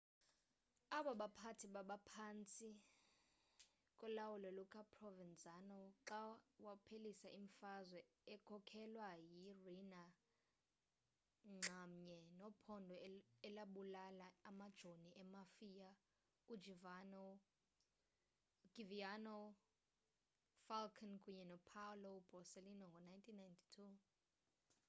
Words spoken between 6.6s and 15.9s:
waphelisa imfazwe ekhokhelwa yi-rina nxamnye nephondo elabulala amajoni emafia